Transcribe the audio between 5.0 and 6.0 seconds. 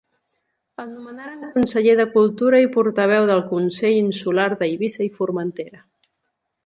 i Formentera.